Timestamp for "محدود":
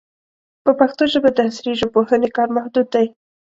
2.57-2.87